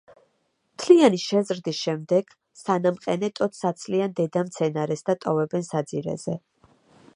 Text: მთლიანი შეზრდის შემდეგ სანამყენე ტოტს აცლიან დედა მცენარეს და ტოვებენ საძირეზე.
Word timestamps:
მთლიანი 0.77 1.19
შეზრდის 1.23 1.81
შემდეგ 1.87 2.33
სანამყენე 2.61 3.31
ტოტს 3.41 3.61
აცლიან 3.71 4.15
დედა 4.21 4.45
მცენარეს 4.49 5.07
და 5.11 5.17
ტოვებენ 5.27 5.71
საძირეზე. 5.71 6.39